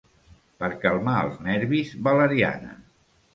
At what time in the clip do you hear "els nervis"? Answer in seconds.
1.25-1.93